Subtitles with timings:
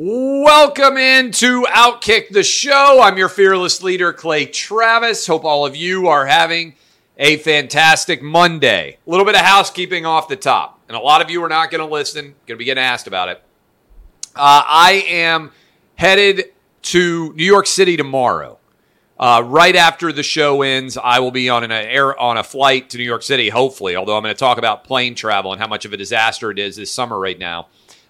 [0.00, 3.00] Welcome into Outkick the Show.
[3.02, 5.26] I'm your fearless leader, Clay Travis.
[5.26, 6.76] Hope all of you are having
[7.16, 8.98] a fantastic Monday.
[9.04, 11.72] A little bit of housekeeping off the top, and a lot of you are not
[11.72, 13.42] going to listen, going to be getting asked about it.
[14.36, 15.50] Uh, I am
[15.96, 18.60] headed to New York City tomorrow.
[19.18, 22.90] Uh, right after the show ends, I will be on an air on a flight
[22.90, 23.48] to New York City.
[23.48, 26.52] Hopefully, although I'm going to talk about plane travel and how much of a disaster
[26.52, 27.66] it is this summer right now.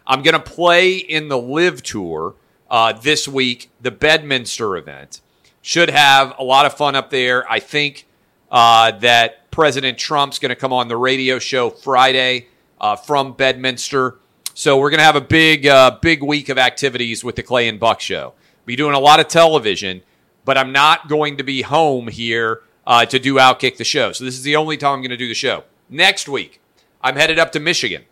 [0.08, 2.34] I'm going to play in the LIV Tour
[2.68, 5.20] uh, this week, the Bedminster event.
[5.62, 7.50] Should have a lot of fun up there.
[7.50, 8.06] I think
[8.50, 12.48] uh, that President Trump's going to come on the radio show Friday
[12.80, 14.18] uh, from Bedminster.
[14.54, 17.68] So we're going to have a big, uh, big week of activities with the Clay
[17.68, 18.32] and Buck show.
[18.66, 20.02] Be doing a lot of television
[20.48, 24.12] but I'm not going to be home here uh, to do Outkick the show.
[24.12, 25.64] So this is the only time I'm going to do the show.
[25.90, 26.62] Next week,
[27.02, 28.04] I'm headed up to Michigan.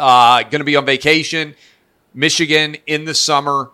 [0.00, 1.54] Uh, going to be on vacation.
[2.14, 3.70] Michigan in the summer,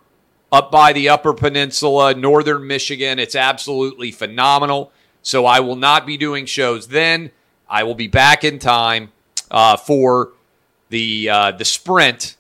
[0.50, 3.20] up by the Upper Peninsula, northern Michigan.
[3.20, 4.90] It's absolutely phenomenal.
[5.22, 7.30] So I will not be doing shows then.
[7.68, 9.12] I will be back in time
[9.52, 10.32] uh, for
[10.88, 12.36] the uh, the sprint.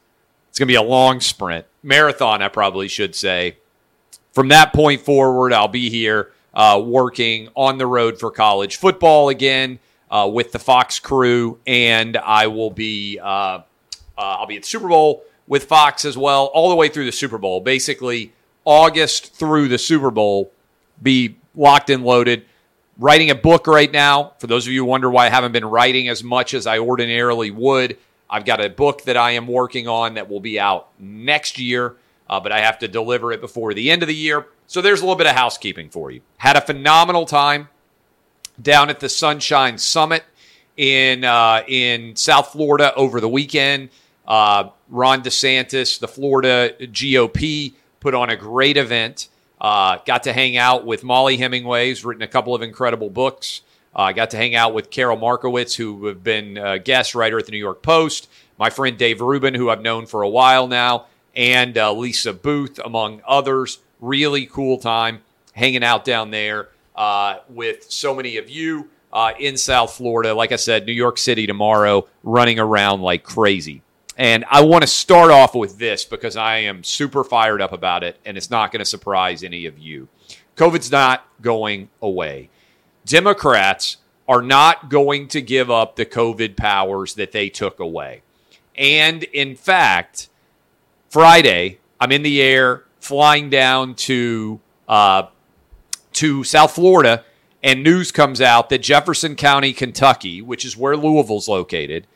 [0.48, 2.42] It's going to be a long sprint, marathon.
[2.42, 3.58] I probably should say
[4.32, 9.28] from that point forward, I'll be here uh, working on the road for college football
[9.28, 9.78] again
[10.10, 13.20] uh, with the Fox crew, and I will be
[14.16, 17.04] uh, I'll be at the Super Bowl with Fox as well, all the way through
[17.04, 17.60] the Super Bowl.
[17.60, 18.32] Basically,
[18.64, 20.52] August through the Super Bowl,
[21.02, 22.44] be locked and loaded.
[22.98, 24.32] Writing a book right now.
[24.38, 26.78] For those of you who wonder why I haven't been writing as much as I
[26.78, 30.88] ordinarily would, I've got a book that I am working on that will be out
[30.98, 31.96] next year
[32.28, 34.46] uh, but I have to deliver it before the end of the year.
[34.66, 36.22] So there's a little bit of housekeeping for you.
[36.38, 37.68] Had a phenomenal time
[38.60, 40.24] down at the Sunshine Summit
[40.76, 43.90] in uh, in South Florida over the weekend.
[44.26, 49.28] Uh, Ron DeSantis, the Florida GOP, put on a great event.
[49.60, 53.62] Uh, got to hang out with Mollie Hemingway, who's written a couple of incredible books.
[53.94, 57.38] I uh, got to hang out with Karol Markowitz, who have been a guest writer
[57.38, 58.28] at the New York Post.
[58.58, 61.06] My friend Dave Rubin, who I've known for a while now
[61.36, 63.78] and uh, Lisa Boothe, among others.
[64.00, 65.22] Really cool time
[65.52, 70.34] hanging out down there uh, with so many of you uh, in South Florida.
[70.34, 73.82] Like I said, New York City tomorrow, running around like crazy.
[74.16, 78.02] And I want to start off with this because I am super fired up about
[78.02, 80.08] it, and it's not going to surprise any of you.
[80.56, 82.48] COVID's not going away.
[83.04, 88.22] Democrats are not going to give up the COVID powers that they took away.
[88.76, 90.28] And in fact,
[91.10, 95.28] Friday, I'm in the air flying down to uh,
[96.14, 97.24] to South Florida,
[97.62, 102.06] and news comes out that Jefferson County, Kentucky, which is where Louisville's located.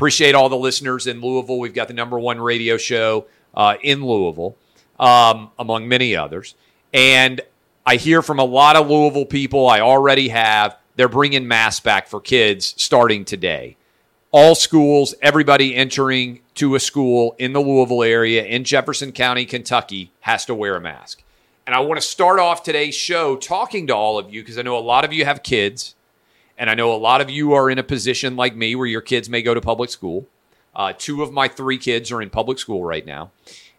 [0.00, 1.58] Appreciate all the listeners in Louisville.
[1.58, 4.56] We've got the number one radio show uh, in Louisville,
[4.98, 6.54] um, among many others.
[6.94, 7.42] And
[7.84, 9.68] I hear from a lot of Louisville people.
[9.68, 10.78] I already have.
[10.96, 13.76] They're bringing masks back for kids starting today
[14.30, 20.12] all schools, everybody entering to a school in the Louisville area in Jefferson County, Kentucky,
[20.20, 21.22] has to wear a mask.
[21.66, 24.62] And I want to start off today's show talking to all of you because I
[24.62, 25.94] know a lot of you have kids,
[26.60, 29.00] and I know a lot of you are in a position like me where your
[29.00, 30.26] kids may go to public school.
[30.76, 33.30] Uh, two of my three kids are in public school right now,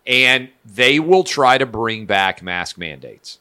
[0.07, 3.37] and they will try to bring back mask mandates,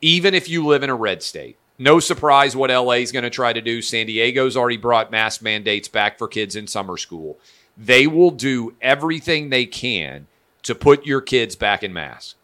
[0.00, 1.56] even if you live in a red state.
[1.80, 3.82] No surprise what LA is going to try to do.
[3.82, 7.38] San Diego's already brought mask mandates back for kids in summer school.
[7.76, 10.28] They will do everything they can
[10.62, 12.36] to put your kids back in masks.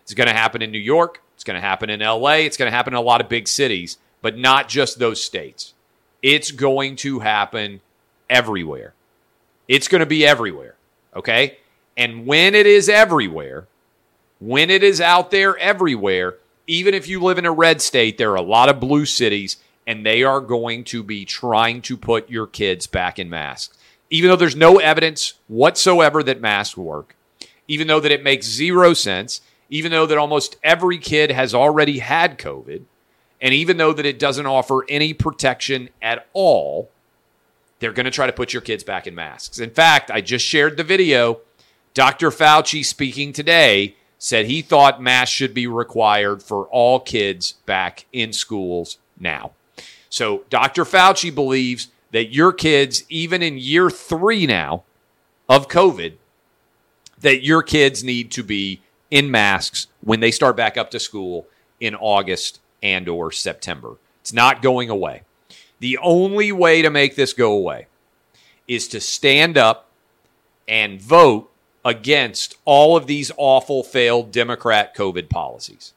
[0.00, 1.20] It's going to happen in New York.
[1.34, 2.36] It's going to happen in LA.
[2.36, 5.73] It's going to happen in a lot of big cities, but not just those states.
[6.24, 7.82] It's going to happen
[8.30, 8.94] everywhere.
[9.68, 10.74] It's going to be everywhere.
[11.14, 11.58] Okay.
[11.98, 13.68] And when it is everywhere,
[14.40, 16.36] when it is out there everywhere,
[16.66, 19.58] even if you live in a red state, there are a lot of blue cities,
[19.86, 23.76] and they are going to be trying to put your kids back in masks.
[24.08, 27.14] Even though there's no evidence whatsoever that masks work,
[27.68, 31.98] even though that it makes zero sense, even though that almost every kid has already
[31.98, 32.84] had COVID,
[33.44, 36.90] and even though that it doesn't offer any protection at all,
[37.78, 39.58] they're going to try to put your kids back in masks.
[39.58, 41.40] In fact, I just shared the video.
[41.92, 42.30] Dr.
[42.30, 48.32] Fauci speaking today said he thought masks should be required for all kids back in
[48.32, 49.52] schools now.
[50.08, 50.84] So Dr.
[50.84, 54.84] Fauci believes that your kids, even in year three now
[55.50, 56.14] of COVID,
[57.20, 58.80] that your kids need to be
[59.10, 61.46] in masks when they start back up to school
[61.78, 63.96] in August and or September.
[64.20, 65.22] It's not going away.
[65.80, 67.88] The only way to make this go away
[68.68, 69.90] is to stand up
[70.68, 71.50] and vote
[71.84, 75.92] against all of these awful failed Democrat COVID policies.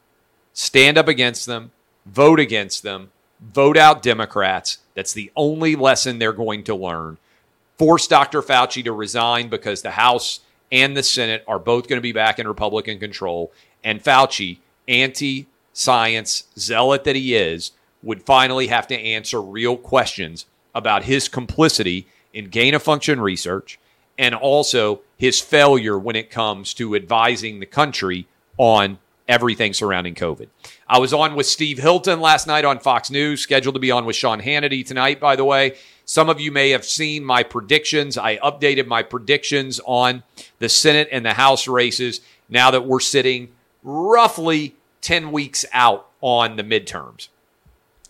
[0.52, 1.70] Stand up against them,
[2.04, 4.78] vote against them, vote out Democrats.
[4.94, 7.18] That's the only lesson they're going to learn.
[7.78, 8.42] Force Dr.
[8.42, 10.40] Fauci to resign because the House
[10.72, 13.52] and the Senate are both going to be back in Republican control.
[13.84, 14.58] And Fauci,
[14.88, 15.46] anti
[15.78, 17.70] science zealot that he is,
[18.02, 20.44] would finally have to answer real questions
[20.74, 23.78] about his complicity in gain of function research
[24.18, 28.26] and also his failure when it comes to advising the country
[28.56, 28.98] on
[29.28, 30.48] everything surrounding COVID.
[30.88, 34.04] I was on with Steve Hilton last night on Fox News, scheduled to be on
[34.04, 35.76] with Sean Hannity tonight, by the way.
[36.04, 38.18] Some of you may have seen my predictions.
[38.18, 40.24] I updated my predictions on
[40.58, 43.52] the Senate and the House races now that we're sitting
[43.84, 47.28] roughly 10 weeks out on the midterms.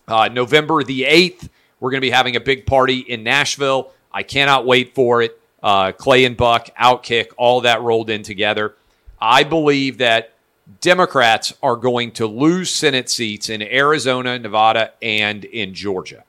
[0.07, 1.49] Uh, November the 8th,
[1.79, 3.91] we're going to be having a big party in Nashville.
[4.11, 5.39] I cannot wait for it.
[5.61, 8.75] Uh, Clay and Buck, Outkick, all that rolled in together.
[9.21, 10.33] I believe that
[10.81, 16.23] Democrats are going to lose Senate seats in Arizona, Nevada, and in Georgia.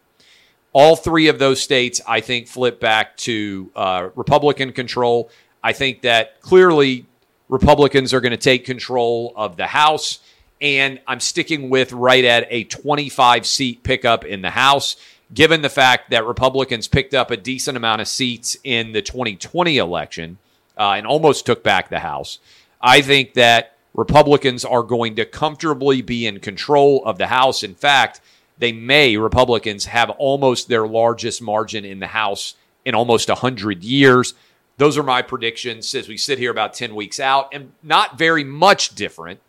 [0.72, 5.30] All three of those states, I think, flip back to uh, Republican control.
[5.62, 7.06] I think that clearly
[7.48, 10.20] Republicans are going to take control of the House.
[10.60, 14.96] And I'm sticking with right at a 25 seat pickup in the House
[15.32, 19.78] given the fact that Republicans picked up a decent amount of seats in the 2020
[19.78, 20.38] election
[20.76, 22.38] uh, and almost took back the House,
[22.80, 27.62] I think that Republicans are going to comfortably be in control of the House.
[27.62, 28.20] In fact,
[28.58, 32.54] they may, Republicans, have almost their largest margin in the House
[32.84, 34.34] in almost 100 years.
[34.78, 38.44] Those are my predictions as we sit here about 10 weeks out, and not very
[38.44, 39.40] much different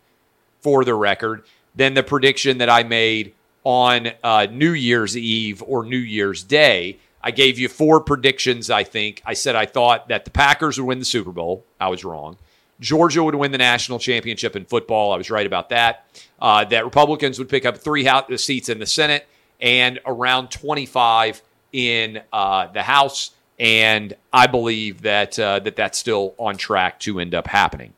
[0.61, 1.43] for the record
[1.75, 6.99] than the prediction that I made on uh, New Year's Eve or New Year's Day.
[7.23, 9.21] I gave you four predictions, I think.
[9.25, 11.63] I said I thought that the Packers would win the Super Bowl.
[11.79, 12.37] I was wrong.
[12.79, 15.13] Georgia would win the national championship in football.
[15.13, 16.05] I was right about that.
[16.39, 19.27] Uh, that Republicans would pick up three seats in the Senate
[19.59, 23.31] and around 25 in uh, the House.
[23.59, 27.93] And I believe that, uh, that that's still on track to end up happening.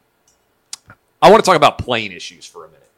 [1.23, 2.91] I want to talk about plane issues for a minute.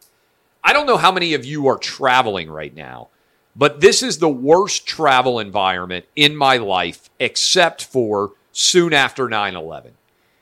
[0.64, 3.10] I don't know how many of you are traveling right now,
[3.56, 9.56] but this is the worst travel environment in my life, except for soon after 9
[9.56, 9.92] 11.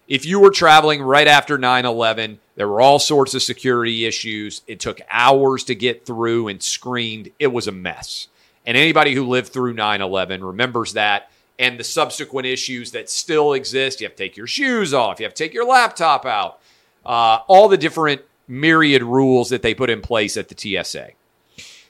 [0.07, 4.62] If you were traveling right after 9 11, there were all sorts of security issues.
[4.65, 7.31] It took hours to get through and screened.
[7.38, 8.29] It was a mess.
[8.65, 11.29] And anybody who lived through 9 11 remembers that
[11.59, 14.00] and the subsequent issues that still exist.
[14.00, 16.62] You have to take your shoes off, you have to take your laptop out,
[17.05, 21.11] uh, all the different myriad rules that they put in place at the TSA.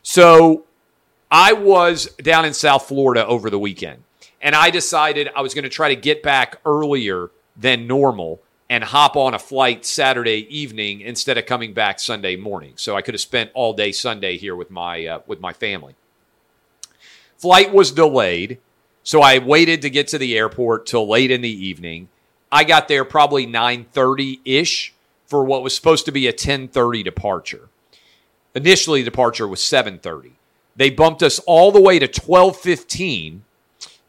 [0.01, 0.65] So
[1.31, 4.03] I was down in South Florida over the weekend,
[4.41, 8.83] and I decided I was going to try to get back earlier than normal and
[8.83, 12.73] hop on a flight Saturday evening instead of coming back Sunday morning.
[12.75, 15.95] So I could have spent all day Sunday here with my uh, with my family.
[17.37, 18.59] Flight was delayed,
[19.03, 22.09] so I waited to get to the airport till late in the evening.
[22.51, 24.92] I got there probably 9:30 ish
[25.33, 27.67] for what was supposed to be a 10:30 departure.
[28.53, 30.33] Initially, departure was 7:30.
[30.75, 33.43] They bumped us all the way to 12:15,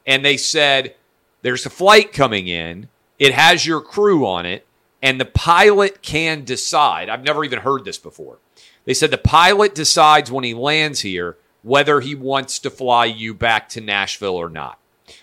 [0.07, 0.95] and they said,
[1.41, 2.91] "There's a flight coming in.
[3.19, 4.67] It has your crew on it,
[5.01, 8.37] and the pilot can decide." I've never even heard this before.
[8.85, 13.33] They said the pilot decides when he lands here whether he wants to fly you
[13.33, 14.79] back to Nashville or not.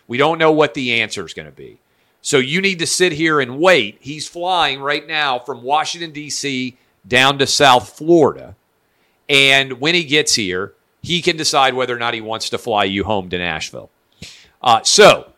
[0.07, 1.77] We don't know what the answer is going to be.
[2.21, 3.97] So you need to sit here and wait.
[3.99, 6.77] He's flying right now from Washington, D.C.
[7.07, 8.55] down to South Florida.
[9.27, 12.83] And when he gets here, he can decide whether or not he wants to fly
[12.83, 13.89] you home to Nashville.
[14.61, 15.31] Uh, so,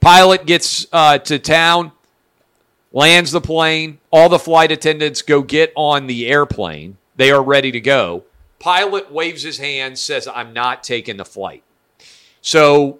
[0.00, 1.92] pilot gets uh, to town,
[2.92, 3.98] lands the plane.
[4.10, 6.98] All the flight attendants go get on the airplane.
[7.16, 8.24] They are ready to go.
[8.58, 11.62] Pilot waves his hand, says, I'm not taking the flight.
[12.42, 12.98] So,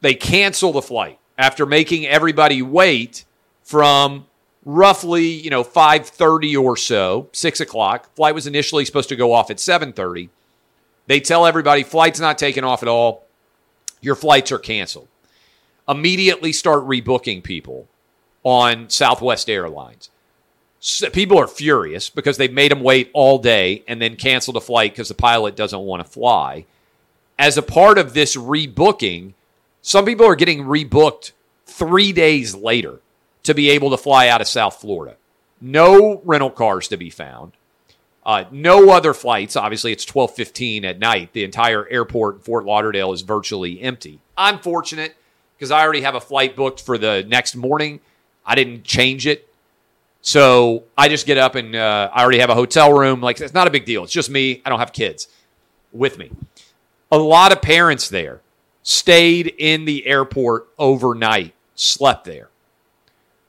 [0.00, 3.24] they cancel the flight after making everybody wait
[3.62, 4.26] from
[4.64, 8.14] roughly you know 5.30 or so 6 o'clock.
[8.14, 10.28] Flight was initially supposed to go off at 7.30
[11.06, 13.24] they tell everybody flight's not taking off at all.
[14.00, 15.08] Your flights are canceled.
[15.88, 17.88] Immediately start rebooking people
[18.42, 20.10] on southwest airlines.
[21.12, 24.92] People are furious because they've made them wait all day and then canceled a flight
[24.92, 26.66] because the pilot doesn't want to fly.
[27.38, 29.32] As a part of this rebooking,
[29.86, 31.32] some people are getting rebooked
[31.66, 33.00] three days later
[33.42, 35.16] to be able to fly out of South Florida.
[35.60, 37.52] No rental cars to be found.
[38.24, 39.56] Uh, no other flights.
[39.56, 41.34] Obviously, it's twelve fifteen at night.
[41.34, 44.20] The entire airport in Fort Lauderdale is virtually empty.
[44.38, 45.16] I'm fortunate
[45.58, 48.00] because I already have a flight booked for the next morning.
[48.46, 49.46] I didn't change it,
[50.22, 53.20] so I just get up and uh, I already have a hotel room.
[53.20, 54.02] Like it's not a big deal.
[54.04, 54.62] It's just me.
[54.64, 55.28] I don't have kids
[55.92, 56.30] with me.
[57.12, 58.40] A lot of parents there
[58.84, 62.50] stayed in the airport overnight, slept there.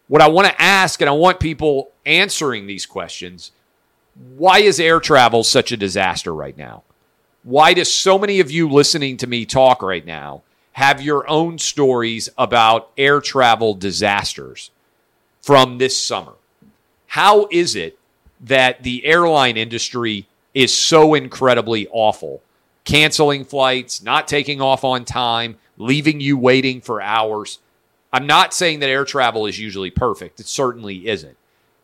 [0.08, 3.52] What I want to ask, and I want people answering these questions
[4.38, 6.84] why is air travel such a disaster right now?
[7.44, 11.58] Why do so many of you listening to me talk right now have your own
[11.58, 14.72] stories about air travel disasters
[15.42, 16.34] from this summer?
[17.08, 18.00] How is it
[18.42, 22.42] that the airline industry is so incredibly awful?
[22.86, 27.60] Canceling flights, not taking off on time, leaving you waiting for hours.
[28.14, 30.40] I'm not saying that air travel is usually perfect.
[30.40, 31.36] It certainly isn't.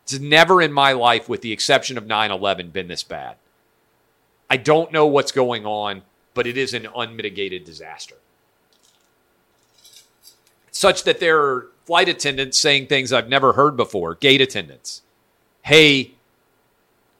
[0.04, 3.36] It's never in my life, with the exception of 9 11, been this bad.
[4.48, 6.02] I don't know what's going on,
[6.34, 8.16] but it is an unmitigated disaster.
[10.70, 15.02] Such that there are flight attendants saying things I've never heard before, gate attendants.
[15.62, 16.12] Hey,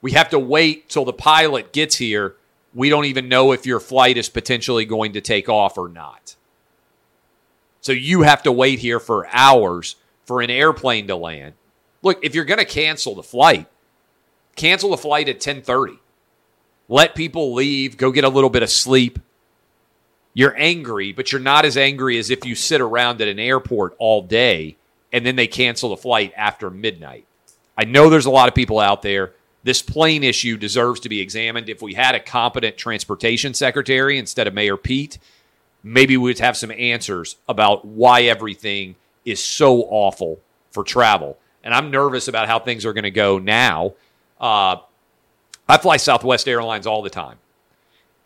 [0.00, 2.36] we have to wait till the pilot gets here.
[2.74, 6.36] We don't even know if your flight is potentially going to take off or not.
[7.80, 11.54] So you have to wait here for hours for an airplane to land
[12.02, 13.66] look, if you're going to cancel the flight,
[14.56, 15.98] cancel the flight at 10:30.
[16.88, 19.18] Let people leave, go get a little bit of sleep.
[20.34, 23.94] You're angry, but you're not as angry as if you sit around at an airport
[23.98, 24.76] all day
[25.12, 27.26] and then they cancel the flight after midnight.
[27.76, 29.32] I know there's a lot of people out there.
[29.64, 31.68] This plane issue deserves to be examined.
[31.68, 35.18] If we had a competent transportation secretary instead of Mayor Pete,
[35.82, 40.40] maybe we'd have some answers about why everything is so awful
[40.70, 43.94] for travel and I'm nervous about how things are going to go now.
[44.40, 44.76] Uh,
[45.68, 47.38] I fly Southwest Airlines all the time,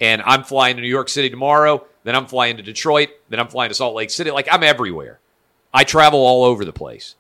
[0.00, 1.84] and I'm flying to New York City tomorrow.
[2.04, 3.10] Then I'm flying to Detroit.
[3.28, 4.30] Then I'm flying to Salt Lake City.
[4.30, 5.18] Like I'm everywhere.
[5.74, 7.14] I travel all over the place,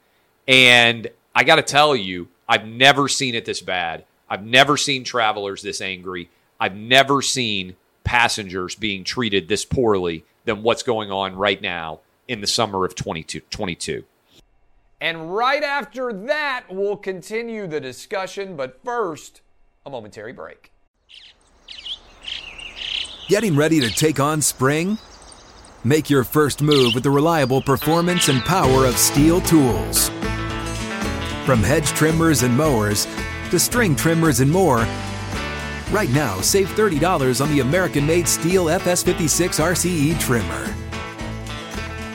[0.48, 4.04] and I got to tell you, I've never seen it this bad.
[4.28, 6.30] I've never seen travelers this angry.
[6.58, 12.40] I've never seen passengers being treated this poorly than what's going on right now in
[12.40, 14.04] the summer of 2022.
[15.00, 18.56] And right after that, we'll continue the discussion.
[18.56, 19.42] But first,
[19.84, 20.72] a momentary break.
[23.28, 24.98] Getting ready to take on spring?
[25.84, 30.10] Make your first move with the reliable performance and power of STIHL tools.
[31.46, 33.06] From hedge trimmers and mowers
[33.50, 34.78] to string trimmers and more,
[35.92, 40.74] right now save $30 on the American made STIHL FS56 RCE trimmer.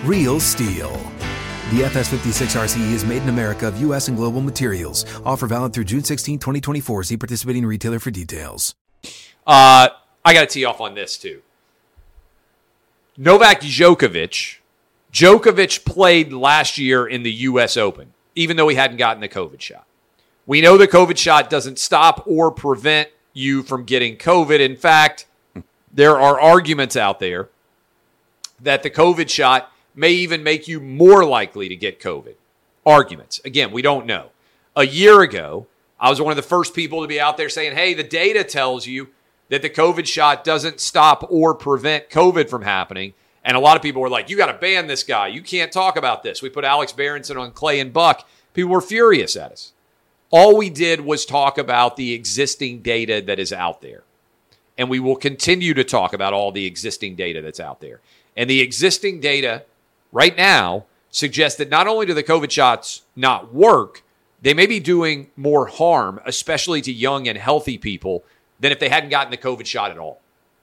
[0.04, 0.92] Real STIHL.
[1.72, 4.10] The FS56 RCE is made in America of U.S.
[4.10, 5.06] and global materials.
[5.24, 7.04] Offer valid through June 16, 2024.
[7.04, 8.76] See participating retailer for details.
[9.48, 9.88] Uh,
[10.26, 11.42] I got to tee off on this too.
[13.16, 14.58] Novak Djokovic.
[15.14, 17.78] Djokovic played last year in the U.S.
[17.78, 18.12] Open,
[18.42, 19.86] even though he hadn't gotten the COVID shot.
[20.46, 24.60] We know the COVID shot doesn't stop or prevent you from getting COVID.
[24.60, 25.26] In fact,
[25.94, 27.50] there are arguments out there
[28.60, 32.36] that the COVID shot may even make you more likely to get COVID.
[32.86, 33.40] Arguments.
[33.46, 34.30] Again, we don't know.
[34.76, 35.68] A year ago,
[36.00, 38.44] I was one of the first people to be out there saying, hey, the data
[38.44, 39.10] tells you
[39.50, 43.14] that the COVID shot doesn't stop or prevent COVID from happening.
[43.44, 45.28] And a lot of people were like, you got to ban this guy.
[45.28, 46.42] You can't talk about this.
[46.42, 48.28] We put Alex Berenson on Clay and Buck.
[48.54, 49.74] People were furious at us.
[50.30, 54.04] All we did was talk about the existing data that is out there.
[54.78, 58.00] And we will continue to talk about all the existing data that's out there.
[58.38, 59.66] And the existing data
[60.12, 64.04] right now suggests that not only do the COVID shots not work,
[64.42, 68.24] they may be doing more harm, especially to young and healthy people,
[68.60, 70.22] than if they hadn't gotten the COVID shot at all.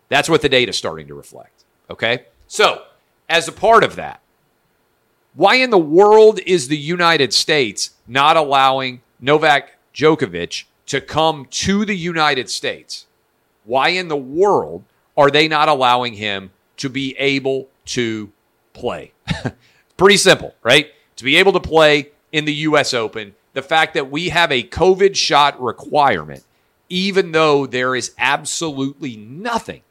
[0.08, 1.64] That's what the data is starting to reflect.
[1.90, 2.24] Okay?
[2.48, 2.82] So,
[3.28, 4.20] as a part of that,
[5.34, 11.84] why in the world is the United States not allowing Novak Djokovic to come to
[11.84, 13.06] the United States?
[13.64, 14.82] Why in the world
[15.16, 18.32] are they not allowing him to be able to
[18.72, 19.12] play.
[19.96, 20.92] Pretty simple, right?
[21.16, 22.94] To be able to play in the U.S.
[22.94, 26.44] Open, the fact that we have a COVID shot requirement,
[26.88, 29.82] even though there is absolutely nothing,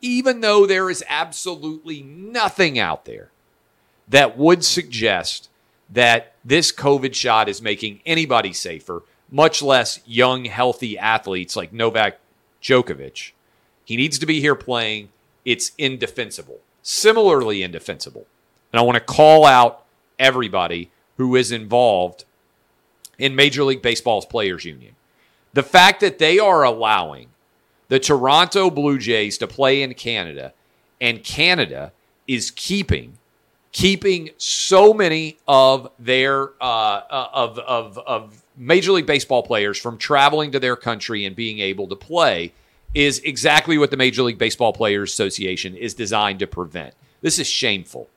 [0.00, 3.30] even though there is absolutely nothing out there
[4.08, 5.48] that would suggest
[5.90, 12.18] that this COVID shot is making anybody safer, much less young, healthy athletes like Novak
[12.62, 13.32] Djokovic.
[13.84, 15.10] He needs to be here playing.
[15.44, 16.58] It's indefensible.
[16.82, 18.26] Similarly, indefensible.
[18.72, 19.84] And I want to call out
[20.18, 22.24] everybody who is involved
[23.18, 24.94] in Major League Baseball's Players Union.
[25.52, 27.28] The fact that they are allowing
[27.88, 30.52] the Toronto Blue Jays to play in Canada
[31.00, 31.92] and Canada
[32.26, 33.18] is keeping
[33.72, 39.98] keeping so many of their uh, uh, of, of of Major League Baseball players from
[39.98, 42.52] traveling to their country and being able to play
[42.94, 46.94] is exactly what the Major League Baseball Players Association is designed to prevent.
[47.20, 48.08] This is shameful.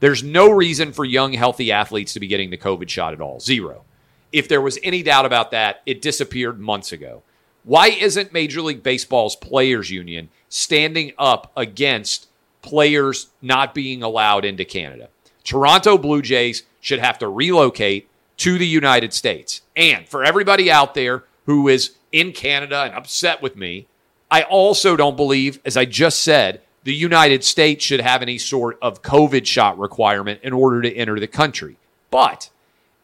[0.00, 3.38] There's no reason for young, healthy athletes to be getting the COVID shot at all.
[3.38, 3.84] Zero.
[4.32, 7.22] If there was any doubt about that, it disappeared months ago.
[7.68, 12.26] Why isn't Major League Baseball's Players Union standing up against
[12.62, 15.10] players not being allowed into Canada?
[15.44, 18.08] Toronto Blue Jays should have to relocate
[18.38, 19.60] to the United States.
[19.76, 23.86] And for everybody out there who is in Canada and upset with me,
[24.30, 28.78] I also don't believe, as I just said, the United States should have any sort
[28.80, 31.76] of COVID shot requirement in order to enter the country.
[32.10, 32.48] But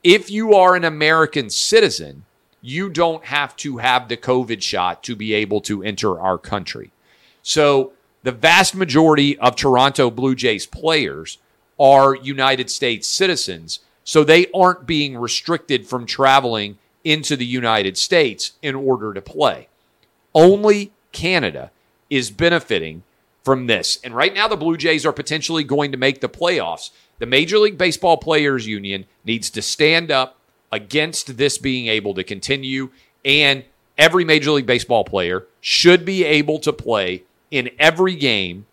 [0.03, 2.25] if you are an American citizen,
[2.65, 6.91] you don't have to have the COVID shot to be able to enter our country.
[7.43, 7.93] So
[8.23, 11.37] the vast majority of Toronto Blue Jays players
[11.79, 13.81] are United States citizens.
[14.03, 19.69] So they aren't being restricted from traveling into the United States in order to play.
[20.35, 21.71] Only Canada
[22.09, 23.03] is benefiting
[23.43, 23.99] from this.
[24.03, 26.91] And right now, the Blue Jays are potentially going to make the playoffs.
[27.19, 30.39] The Major League Baseball Players Union needs to stand up
[30.73, 32.91] against this being able to continue.
[33.25, 33.65] And
[33.97, 38.67] every Major League Baseball player should be able to play in every game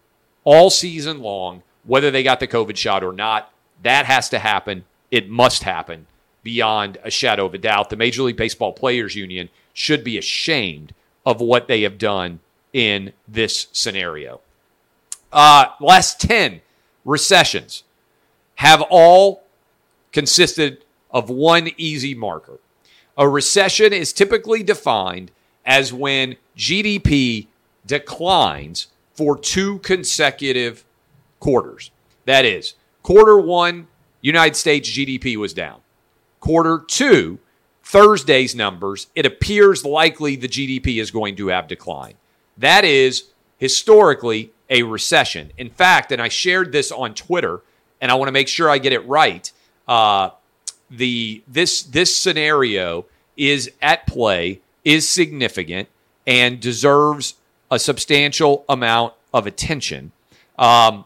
[0.43, 3.51] all season long, whether they got the COVID shot or not.
[3.83, 4.85] That has to happen.
[5.09, 6.07] It must happen
[6.43, 7.89] beyond a shadow of a doubt.
[7.89, 10.93] The Major League Baseball Players Union should be ashamed
[11.25, 12.39] of what they have done
[12.73, 14.41] in this scenario.
[15.31, 16.61] Uh, last 10
[17.05, 17.83] recessions
[18.55, 19.43] have all
[20.11, 22.59] consisted of one easy marker.
[23.17, 25.31] A recession is typically defined
[25.65, 27.47] as when GDP
[27.85, 30.85] declines for two consecutive
[31.39, 31.91] quarters.
[32.25, 33.87] That is, quarter one,
[34.21, 35.81] United States GDP was down.
[36.39, 37.39] Quarter two,
[37.83, 42.15] Thursday's numbers, it appears likely the GDP is going to have declined.
[42.57, 43.25] That is
[43.57, 45.51] historically a recession.
[45.57, 47.61] In fact, and I shared this on Twitter,
[47.99, 49.51] and I want to make sure I get it right.
[49.87, 50.29] Uh,
[50.91, 53.05] the this this scenario
[53.37, 55.87] is at play, is significant,
[56.27, 57.35] and deserves
[57.71, 60.11] a substantial amount of attention.
[60.59, 61.05] Um,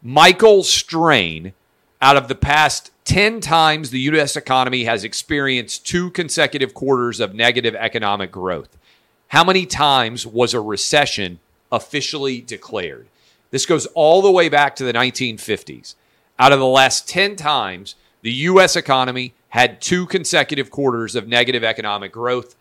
[0.00, 1.52] Michael Strain,
[2.00, 4.36] out of the past 10 times the U.S.
[4.36, 8.78] economy has experienced two consecutive quarters of negative economic growth.
[9.28, 13.08] How many times was a recession officially declared?
[13.50, 15.94] This goes all the way back to the 1950s.
[16.38, 18.76] Out of the last 10 times, the U.S.
[18.76, 22.54] economy had two consecutive quarters of negative economic growth,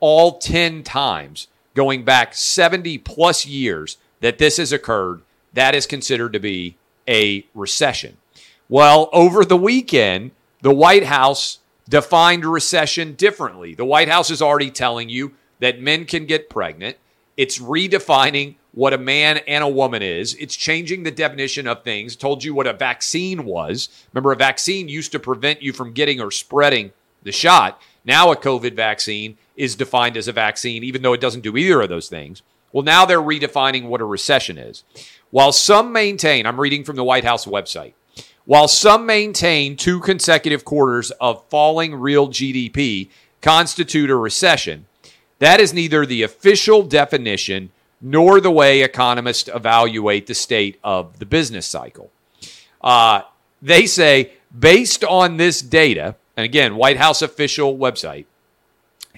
[0.00, 5.22] all 10 times going back 70 plus years that this has occurred.
[5.52, 6.76] That is considered to be
[7.08, 8.16] a recession.
[8.68, 10.30] Well, over the weekend,
[10.62, 13.74] the White House defined recession differently.
[13.74, 16.96] The White House is already telling you that men can get pregnant.
[17.36, 20.34] It's redefining what a man and a woman is.
[20.34, 22.16] It's changing the definition of things.
[22.16, 23.88] Told you what a vaccine was.
[24.12, 27.80] Remember, a vaccine used to prevent you from getting or spreading the shot.
[28.04, 31.82] Now, a COVID vaccine is defined as a vaccine, even though it doesn't do either
[31.82, 32.42] of those things.
[32.72, 34.84] Well, now they're redefining what a recession is.
[35.30, 37.92] While some maintain, I'm reading from the White House website,
[38.44, 43.08] while some maintain two consecutive quarters of falling real GDP
[43.40, 44.86] constitute a recession,
[45.38, 47.70] that is neither the official definition
[48.02, 52.10] nor the way economists evaluate the state of the business cycle.
[52.82, 53.22] Uh,
[53.62, 58.26] they say, based on this data, and again, White House official website,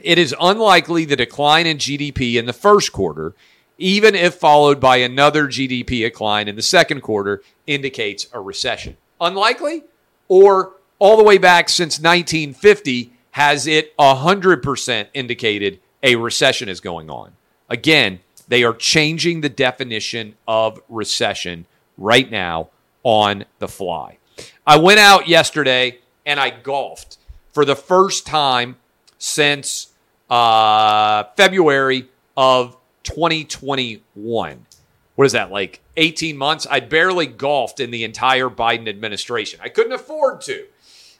[0.03, 3.35] it is unlikely the decline in GDP in the first quarter,
[3.79, 9.85] even if followed by another GDP decline in the second quarter, indicates a recession unlikely,
[10.29, 17.11] or all the way back since 1950 has it 100% indicated a recession is going
[17.11, 17.33] on.
[17.68, 22.71] Again, they are changing the definition of recession right now
[23.03, 24.19] on the fly.
[24.67, 27.19] I went out yesterday and I golfed
[27.53, 28.77] for the first time
[29.19, 29.93] since
[30.31, 34.67] uh, February of 2021
[35.15, 36.67] what is that like 18 months?
[36.69, 39.61] I barely golfed in the entire biden administration.
[39.63, 40.67] I couldn't afford to.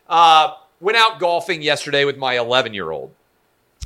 [0.09, 3.13] Uh, went out golfing yesterday with my 11 year old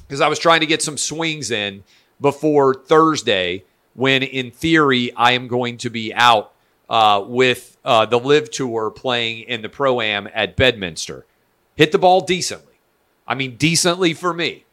[0.06, 1.84] because I was trying to get some swings in
[2.20, 6.52] before Thursday, when in theory I am going to be out
[6.88, 11.26] uh, with uh, the LIV Tour playing in the Pro Am at Bedminster.
[11.76, 12.74] Hit the ball decently.
[13.26, 14.64] I mean, decently for me.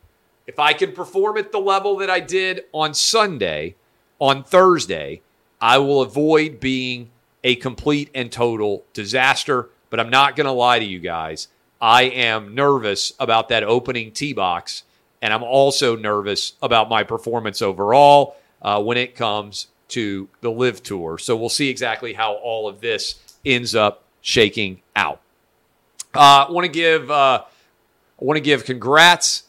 [0.47, 3.75] If I can perform at the level that I did on Sunday,
[4.19, 5.21] on Thursday,
[5.59, 7.09] I will avoid being
[7.43, 9.69] a complete and total disaster.
[9.89, 11.47] But I'm not going to lie to you guys.
[11.81, 14.83] I am nervous about that opening tee box
[15.21, 20.83] and I'm also nervous about my performance overall uh, when it comes to the LIV
[20.83, 21.17] tour.
[21.17, 25.21] So we'll see exactly how all of this ends up shaking out.
[26.13, 27.43] Uh, I want to give uh,
[28.19, 29.43] want to give congrats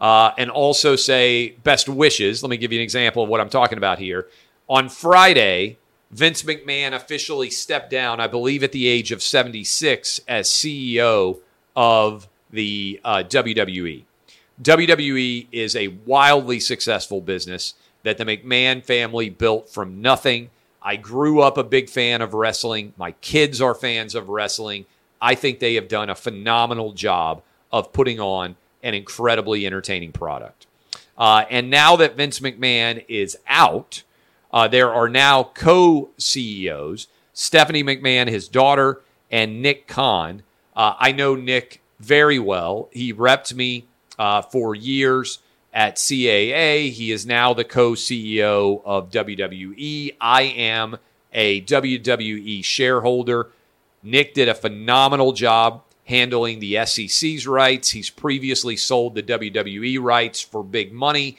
[0.00, 2.42] uh, and also say best wishes.
[2.42, 4.28] Let me give you an example of what I'm talking about here.
[4.68, 5.78] On Friday,
[6.10, 11.38] Vince McMahon officially stepped down, I believe, at the age of 76 as CEO
[11.76, 14.04] of the uh, WWE.
[14.62, 20.50] WWE is a wildly successful business that the McMahon family built from nothing.
[20.82, 22.92] I grew up a big fan of wrestling.
[22.96, 24.86] My kids are fans of wrestling.
[25.20, 27.42] I think they have done a phenomenal job
[27.72, 30.66] of putting on an incredibly entertaining product.
[31.16, 34.02] Uh, and now that Vince McMahon is out,
[34.52, 40.42] uh, there are now co CEOs Stephanie McMahon, his daughter, and Nick Khan.
[40.74, 42.88] Uh, I know Nick very well.
[42.92, 43.86] He repped me
[44.18, 45.38] uh, for years
[45.72, 46.90] at CAA.
[46.90, 50.16] He is now the co CEO of WWE.
[50.20, 50.98] I am
[51.32, 53.50] a WWE shareholder.
[54.02, 57.90] Nick did a phenomenal job handling the SEC's rights.
[57.90, 61.38] He's previously sold the WWE rights for big money.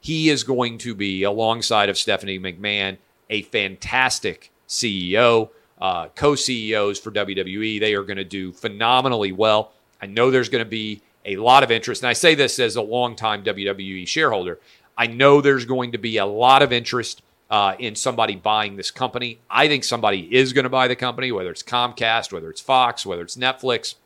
[0.00, 2.96] He is going to be, alongside of Stephanie McMahon,
[3.28, 5.50] a fantastic CEO,
[5.80, 7.80] uh, co CEOs for WWE.
[7.80, 9.72] They are going to do phenomenally well.
[10.00, 12.02] I know there's going to be a lot of interest.
[12.02, 14.58] And I say this as a longtime WWE shareholder.
[14.96, 18.90] I know there's going to be a lot of interest uh, in somebody buying this
[18.90, 19.38] company.
[19.50, 23.04] I think somebody is going to buy the company, whether it's Comcast, whether it's Fox,
[23.04, 23.96] whether it's Netflix,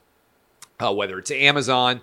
[0.81, 2.01] uh, whether it's Amazon.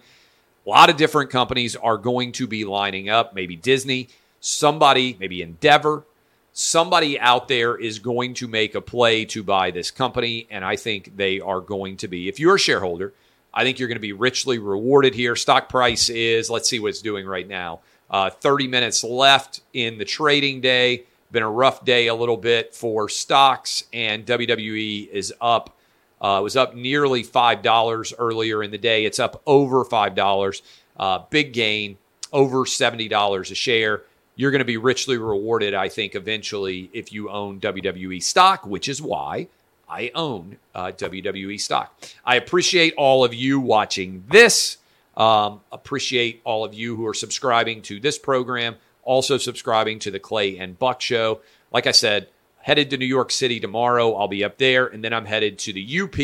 [0.65, 5.41] A lot of different companies are going to be lining up, maybe Disney, somebody, maybe
[5.41, 6.05] Endeavor.
[6.53, 10.75] Somebody out there is going to make a play to buy this company, and I
[10.75, 12.27] think they are going to be.
[12.27, 13.13] If you're a shareholder,
[13.57, 15.35] I think you're going to be richly rewarded here.
[15.35, 17.79] Stock price is, let's see what it's doing right now.
[18.07, 21.05] Uh, 30 minutes left in the trading day.
[21.31, 25.75] Been a rough day a little bit for stocks, and WWE is up.
[26.21, 29.05] Uh, it was up nearly $5 earlier in the day.
[29.05, 30.61] It's up over $5.
[30.95, 31.97] Uh, big gain,
[32.31, 34.03] over $70 a share.
[34.35, 38.87] You're going to be richly rewarded, I think, eventually if you own WWE stock, which
[38.87, 39.47] is why
[39.89, 41.97] I own uh, WWE stock.
[42.25, 44.77] I appreciate all of you watching this.
[45.15, 50.19] Um, appreciate all of you who are subscribing to this program, also subscribing to the
[50.19, 51.41] Clay and Buck Show.
[51.71, 52.27] Like I said,
[52.61, 54.13] headed to New York City tomorrow.
[54.13, 56.15] I'll be up there, and then I'm headed to the UP,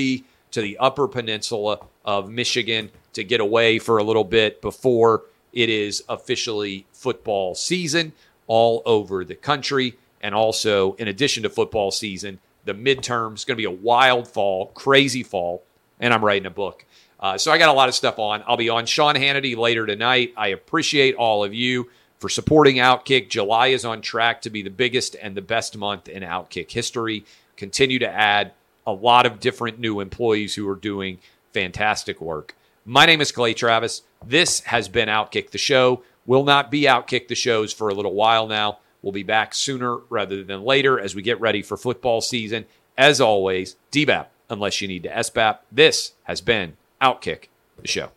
[0.51, 5.23] to the Upper Peninsula of Michigan to get away for a little bit before
[5.53, 8.11] it is officially football season
[8.47, 9.95] all over the country.
[10.21, 13.45] And also, in addition to football season, the midterms.
[13.45, 15.63] Going to be a wild fall, crazy fall,
[15.99, 16.85] and I'm writing a book.
[17.19, 18.43] Uh, so I got a lot of stuff on.
[18.45, 20.33] I'll be on Sean Hannity later tonight.
[20.35, 23.29] I appreciate all of you for supporting Outkick.
[23.29, 27.25] July is on track to be the biggest and the best month in Outkick history.
[27.55, 28.51] Continue to add
[28.85, 31.19] a lot of different new employees who are doing
[31.53, 32.55] fantastic work.
[32.85, 34.01] My name is Clay Travis.
[34.25, 36.03] This has been Outkick the Show.
[36.25, 38.79] Will not be Outkick the Shows for a little while now.
[39.03, 42.65] We'll be back sooner rather than later as we get ready for football season.
[42.97, 45.59] As always, DBAP unless you need to SBAP.
[45.71, 47.47] This has been Outkick,
[47.81, 48.11] the show.